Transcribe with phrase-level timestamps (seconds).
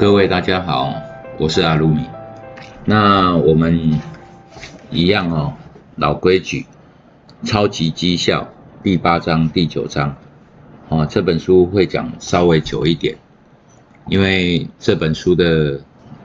[0.00, 0.94] 各位大家好，
[1.38, 2.06] 我是阿鲁米。
[2.86, 4.00] 那我们
[4.90, 5.52] 一样哦，
[5.96, 6.64] 老规矩，
[7.44, 8.48] 超级绩效
[8.82, 10.16] 第八章、第九章
[10.88, 13.18] 哦，这本书会讲稍微久一点，
[14.08, 15.82] 因为这本书的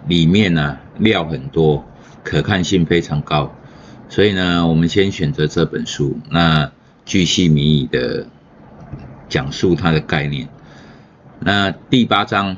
[0.08, 1.84] 里面呢料很多，
[2.24, 3.54] 可看性非常高，
[4.08, 6.72] 所以呢，我们先选择这本书，那
[7.04, 8.28] 巨细靡遗的
[9.28, 10.48] 讲述它的概念。
[11.42, 12.56] 那第八章。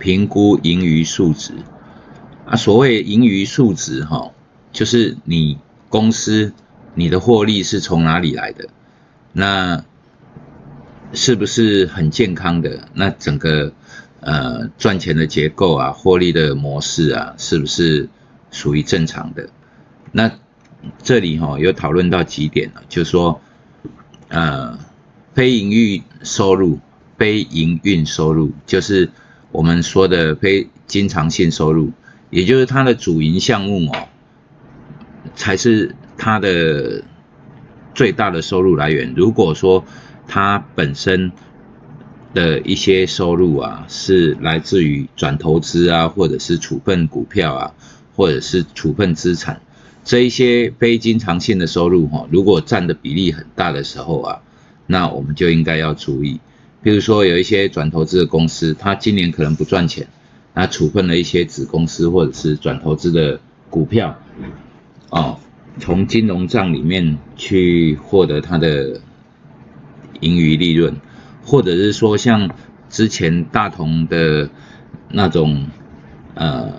[0.00, 1.52] 评估盈余数值
[2.46, 4.32] 啊，所谓盈余数值哈，
[4.72, 5.58] 就是你
[5.90, 6.54] 公司
[6.94, 8.68] 你的获利是从哪里来的，
[9.34, 9.84] 那
[11.12, 12.88] 是不是很健康的？
[12.94, 13.74] 那整个
[14.20, 18.08] 呃赚钱的结构啊，获利的模式啊，是不是
[18.50, 19.50] 属于正常的？
[20.12, 20.32] 那
[21.02, 23.38] 这里哈有讨论到几点了，就是说
[24.28, 24.78] 呃
[25.34, 26.78] 非营运收入，
[27.18, 29.10] 非营运收入就是。
[29.52, 31.90] 我们说的非经常性收入，
[32.30, 34.08] 也就是它的主营项目哦，
[35.34, 37.02] 才是它的
[37.94, 39.12] 最大的收入来源。
[39.16, 39.84] 如果说
[40.28, 41.32] 它本身
[42.32, 47.74] 的一些收入啊，是来自于转投资啊，或者是处分股票啊，
[48.14, 49.60] 或者是处分资产
[50.04, 54.42] 这一些非经常性的收入哈，如果占的比例很大的时候啊，
[54.86, 56.40] 那我们就应该要注意。
[56.82, 60.08] 比如说有一些转投资的公司，它今年可能不赚钱，
[60.54, 64.18] 那处分了一些子公司或者是转投资的股票，
[65.10, 65.38] 哦，
[65.78, 69.00] 从金融账里面去获得它的
[70.20, 70.96] 盈余利润，
[71.44, 72.50] 或者是说像
[72.88, 74.48] 之前大同的
[75.10, 75.66] 那种
[76.34, 76.72] 呃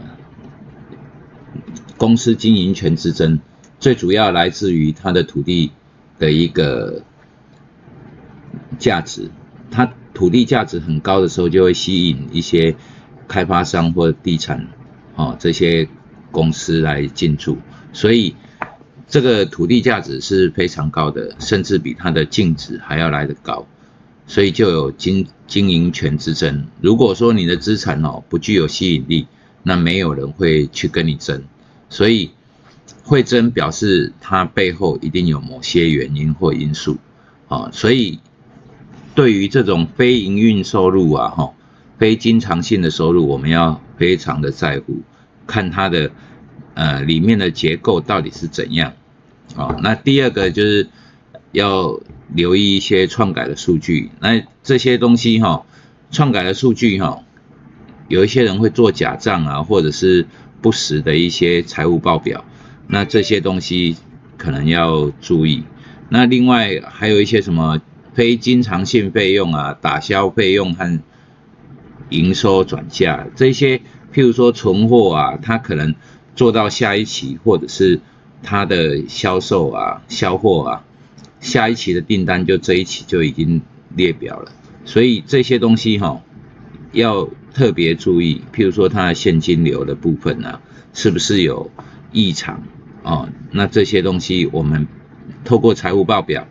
[1.98, 3.40] 公司经营权之争，
[3.80, 5.72] 最主要来自于它的土地
[6.18, 7.04] 的一个
[8.80, 9.30] 价值。
[9.72, 12.76] 它土地价值很高的时候，就会吸引一些
[13.28, 14.68] 开发商或地产，
[15.16, 15.88] 哦这些
[16.30, 17.58] 公司来进驻，
[17.94, 18.36] 所以
[19.08, 23.66] 这个土地价值是非常高的，甚至比它的净值还要来得高，
[24.28, 26.68] 所以就有经经营权之争。
[26.82, 29.28] 如果说你的资产哦不具有吸引力，
[29.64, 31.44] 那没有人会去跟你争，
[31.90, 32.32] 所以
[33.04, 36.98] 会争表示它背后一定有某些原因或因素，
[37.48, 38.20] 啊，所以。
[39.14, 41.54] 对于这种非营运收入啊，哈，
[41.98, 45.02] 非经常性的收入，我们要非常的在乎，
[45.46, 46.12] 看它的
[46.76, 48.94] 呃里面的结构到底是怎样，
[49.56, 50.88] 啊，那第二个就是
[51.52, 52.00] 要
[52.34, 55.66] 留意一些篡改的数据，那这些东西哈，
[56.10, 57.24] 篡改的数据哈，
[58.08, 60.26] 有一些人会做假账啊，或者是
[60.62, 62.46] 不实的一些财务报表，
[62.88, 63.98] 那这些东西
[64.38, 65.66] 可能要注意，
[66.08, 67.82] 那另外还有一些什么？
[68.14, 71.00] 非经常性费用啊，打消费用和
[72.10, 73.78] 营收转嫁这些，
[74.14, 75.96] 譬如说存货啊，它可能
[76.36, 78.02] 做到下一期，或者是
[78.44, 80.86] 它的销售啊、销货啊，
[81.40, 83.62] 下一期的订单就这一期就已经
[83.96, 84.52] 列表了，
[84.84, 86.22] 所以这些东西哈
[86.92, 90.60] 要特别注意，譬如说它的现金流的部分呢，
[90.94, 91.72] 是不是有
[92.12, 92.64] 异常
[93.04, 93.30] 啊？
[93.52, 94.88] 那这些东西我们
[95.46, 96.46] 透过财务报表。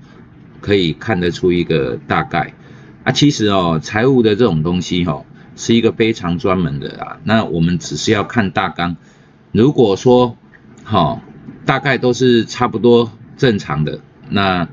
[0.60, 2.54] 可以看得出一个大概
[3.03, 5.25] 啊，其实哦，财务的这种东西哈，
[5.56, 7.19] 是一个非常专门的啊。
[7.25, 8.97] 那我们只是要看大纲，
[9.53, 10.37] 如果说
[10.84, 11.22] 哈，
[11.65, 14.69] 大概都是差不多正常的，那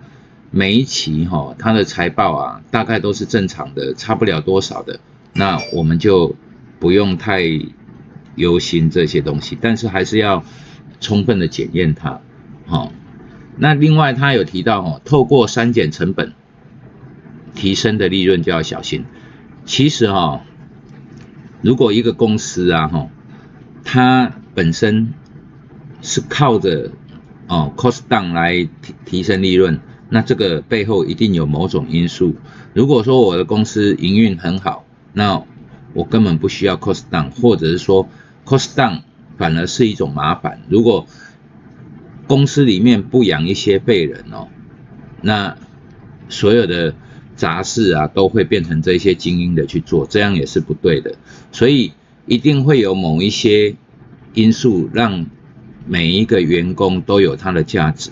[0.51, 4.99] 每一期哈，它的财报啊，大概都是正常的，差不了多少的，
[5.33, 6.35] 那我们就
[6.79, 7.43] 不用太
[8.35, 10.43] 忧心这些东西，但是还是要
[10.99, 12.19] 充分的检验它，
[12.65, 12.91] 好。
[13.57, 16.33] 那另外他有提到哦，透过删减成本
[17.55, 19.05] 提升的利润就要小心。
[19.65, 20.41] 其实哈，
[21.61, 23.09] 如果一个公司啊哈，
[23.83, 25.13] 它本身
[26.01, 26.91] 是靠着
[27.47, 29.79] 哦 cost down 来提提升利润，
[30.09, 32.35] 那这个背后一定有某种因素。
[32.73, 35.43] 如果说我的公司营运很好，那
[35.93, 38.07] 我根本不需要 cost down，或者是说
[38.45, 39.01] cost down
[39.37, 40.61] 反而是一种麻烦。
[40.69, 41.07] 如果
[42.27, 44.49] 公司里面不养一些废人哦，
[45.21, 45.57] 那
[46.29, 46.93] 所有的
[47.35, 51.15] 杂事啊都会变成这些精英的去做，这样也是不对的。
[51.51, 51.93] 所以
[52.25, 53.75] 一定会有某一些
[54.33, 55.25] 因素让
[55.85, 58.11] 每一个员工都有他的价值。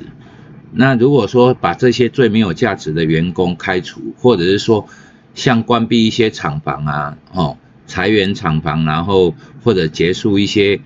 [0.72, 4.88] 那如果说把这些最没有价值的员工开除，或者是说
[5.34, 10.80] 像关闭一些厂房啊，哦，裁员厂房，然后或者结束一些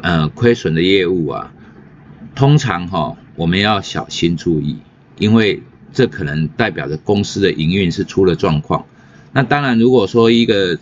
[0.00, 1.52] 呃亏损的业务啊。
[2.42, 4.78] 通常哈，我们要小心注意，
[5.16, 5.62] 因为
[5.92, 8.84] 这可能代表着公司的营运是出了状况。
[9.32, 10.76] 那当然，如果说一个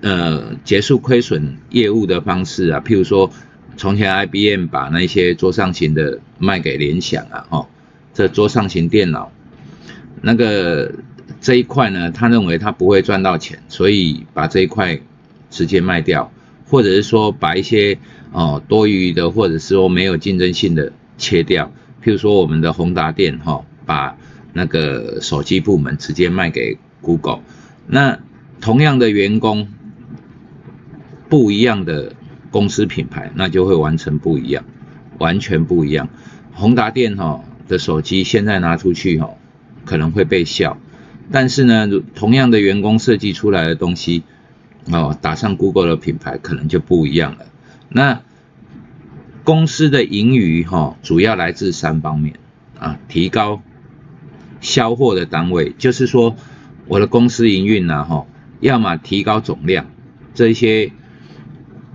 [0.00, 3.30] 呃结束亏损业务的方式啊，譬如说
[3.76, 7.68] 从前 IBM 把那些桌上型的卖给联想啊，哈，
[8.14, 9.30] 这桌上型电脑
[10.22, 10.94] 那个
[11.42, 14.98] 这一块呢，他认为他不会赚到钱，所以把这一块
[15.50, 16.32] 直接卖掉，
[16.70, 17.98] 或者是说把一些
[18.30, 21.72] 哦多余的或者是说没有竞争性的切掉，
[22.02, 24.16] 譬如说我们的宏达电哈，把
[24.52, 27.40] 那个手机部门直接卖给 Google，
[27.88, 28.20] 那
[28.60, 29.68] 同样的员工，
[31.28, 32.14] 不一样的
[32.52, 34.64] 公司品牌，那就会完成不一样，
[35.18, 36.08] 完全不一样。
[36.52, 39.30] 宏达电哈的手机现在拿出去哈，
[39.84, 40.78] 可能会被笑，
[41.32, 44.22] 但是呢，同样的员工设计出来的东西，
[44.92, 47.46] 哦，打上 Google 的品牌，可能就不一样了。
[47.88, 48.22] 那
[49.44, 52.34] 公司的盈余哈，主要来自三方面
[52.78, 53.62] 啊，提高。
[54.62, 56.36] 销货的单位，就是说
[56.86, 58.26] 我的公司营运呢，哈，
[58.60, 59.86] 要么提高总量，
[60.34, 60.92] 这些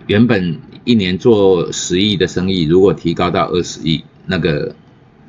[0.08, 4.76] 原本一年做十亿的生意，如果提高到二十亿，那个，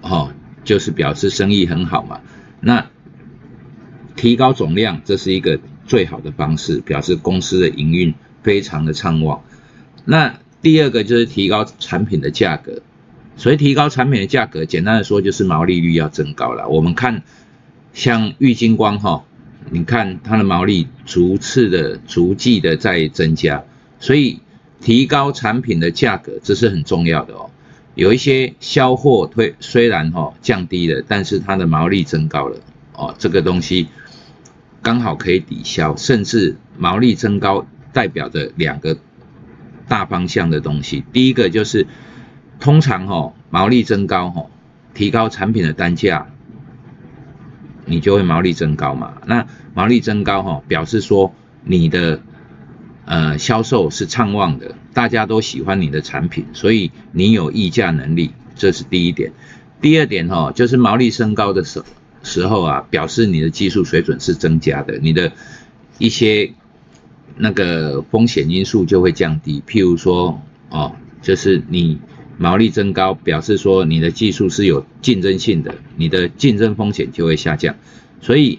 [0.00, 0.32] 哈，
[0.64, 2.22] 就是表示生意很好嘛。
[2.62, 2.86] 那
[4.16, 9.42] 提高总量，这是一个最好的方式，表示公司的营运非常的畅旺。
[10.04, 12.82] 那第二个就是提高产品的价格。
[13.38, 16.68] 所以提高产品的价格，简单的说就是毛利率要增高了。
[16.68, 17.22] 我们看
[17.92, 19.24] 像玉金光哈，
[19.68, 23.64] 你看它的毛利逐次的、逐季的在增加，
[24.00, 24.40] 所以
[24.80, 27.50] 提高产品的价格这是很重要的哦。
[27.94, 32.56] 有一些销货推虽然哈降低了，但是它的毛利增高了
[32.94, 33.88] 哦，这个东西
[34.86, 38.96] 刚好可以抵消，甚至毛利增高代表着两个
[39.88, 41.88] 大方向的东西，第一个就是。
[42.58, 44.46] 通常哈毛利增高哈，
[44.94, 46.28] 提高产品的单价，
[47.84, 49.20] 你就会毛利增高嘛。
[49.26, 51.34] 那毛利增高哈，表示说
[51.64, 52.22] 你的
[53.04, 59.34] 呃销售是畅旺的，大家都喜欢你的产品，所以你有议价能力，这是第一点。
[59.82, 61.84] 第二点哈，就是毛利升高的时
[62.26, 65.32] 时候啊，表示你的技术水准是增加的，你的
[65.96, 66.52] 一些
[67.36, 69.62] 那个风险因素就会降低。
[69.66, 70.92] 譬如说哦，
[71.22, 71.98] 就是你。
[72.38, 77.76] 毛利增高，表示说你的技术是有竞争性的，你的竞争风险就会下降。
[78.20, 78.58] 所以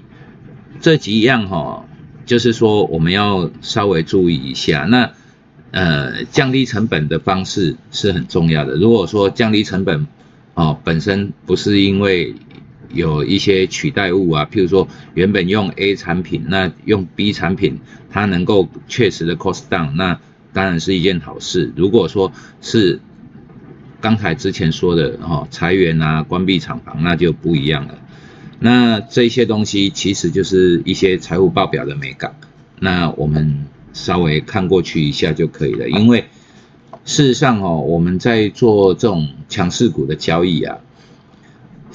[0.82, 1.86] 这几样哈，
[2.26, 4.88] 就是说我们要稍微注意一下。
[4.90, 5.12] 那
[5.70, 8.74] 呃，降低成本的方式是很重要的。
[8.78, 10.08] 如果说降低成本
[10.56, 12.34] 哦，本身不是因为
[12.94, 17.80] 有一些取代物啊，譬如说原本用 A 产品，那用 B 产品，
[18.10, 20.20] 它能够确实的 cost down，那
[20.54, 21.72] 当然是一件好事。
[21.76, 22.32] 如果说
[22.62, 23.00] 是
[24.00, 28.00] 刚才之前说的哈裁员啊，关闭厂房，那就不一样了。
[28.60, 32.36] 那这些东西其实就是一些财务报表的美感，
[32.80, 35.88] 那我们稍微看过去一下就可以了。
[35.90, 36.26] 因为
[37.06, 40.78] 事实上哦，我们在做这种强势股的交易啊，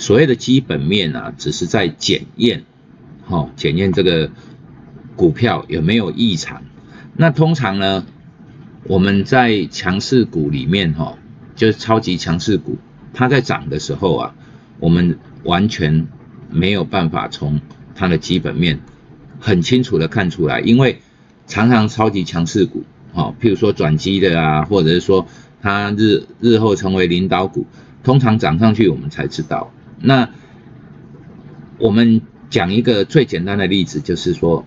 [0.03, 2.65] 所谓的基本面啊，只是在检验，
[3.25, 4.33] 哈，检验这个
[5.15, 6.65] 股票有没有异常。
[7.15, 8.05] 那通常呢，
[8.83, 11.17] 我们在强势股里面哈。
[11.55, 12.79] 就是超级强势股，
[13.13, 14.35] 它在涨的时候啊，
[14.81, 16.09] 我们完全
[16.51, 17.61] 没有办法从
[17.95, 18.81] 它的基本面
[19.39, 21.03] 很清楚的看出来，因为
[21.47, 25.29] 常常超级强势股，哦，譬如说转机的啊，或者是说
[25.61, 27.67] 它日日后成为领导股，
[28.03, 29.71] 通常涨上去我们才知道。
[30.03, 30.29] 那
[31.79, 34.67] 我们讲一个最简单的例子，就是说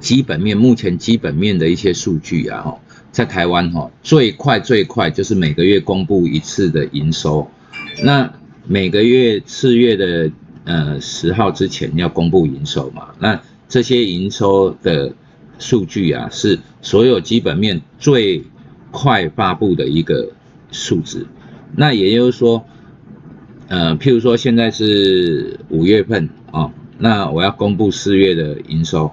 [0.00, 2.78] 基本面目前基本面的一些数据啊，哈。
[3.12, 7.46] 在台湾哈，最快最快就是每个月公布一次的营收，
[8.02, 8.32] 那
[8.66, 10.30] 每个月次月的
[10.64, 15.14] 呃十号之前要公布营收嘛，那这些营收的
[15.58, 18.44] 数据啊，是所有基本面最
[18.90, 20.32] 快发布的一个
[20.70, 21.26] 数字。
[21.76, 22.64] 那也就是说，
[23.72, 29.10] 呃，譬如说现在是五月份啊，那我要公布四月的营收。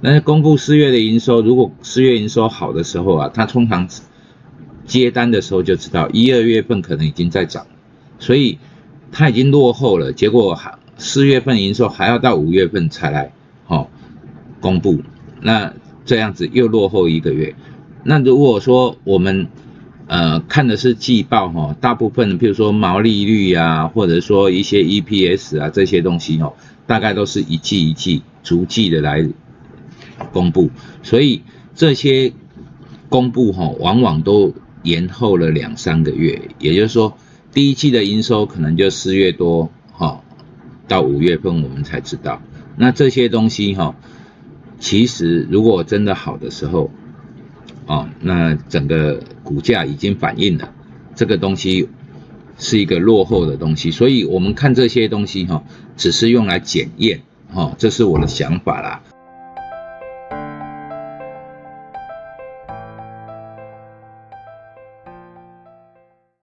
[0.00, 3.88] 那公布四月的营收，如果四月营收好的时候啊，它通常
[4.84, 7.64] 接单的时候就知道一二月份可能已经在涨，
[8.18, 8.58] 所以
[9.12, 10.12] 它已经落后了。
[10.12, 13.32] 结果还四月份营收还要到五月份才来，
[13.64, 13.88] 好
[14.60, 15.00] 公布，
[15.40, 15.72] 那
[16.04, 17.54] 这样子又落后一个月。
[18.02, 19.46] 那如果说我们
[20.10, 26.54] 呃看的是季报哈，大部分譬如说毛利率啊，或者说一些 EPS 啊这些东西哦，
[26.88, 29.28] 大概都是一季一季逐季的来。
[30.32, 30.68] 公布，
[31.02, 31.40] 所以
[31.74, 32.34] 这些
[33.08, 34.52] 公布哈，往往都
[34.82, 36.50] 延后了两三个月。
[36.58, 37.16] 也就是说，
[37.54, 40.22] 第一季的营收可能就四月多哈，
[40.86, 42.42] 到五月份我们才知道。
[42.76, 43.96] 那这些东西哈，
[44.78, 46.90] 其实如果真的好的时候，
[47.86, 50.72] 哦，那整个股价已经反映了
[51.16, 51.88] 这个东西
[52.56, 55.64] 是一个落后的东西，所以我们看这些东西哈，
[55.96, 59.02] 只是用来检验，哈，这是我的想法啦。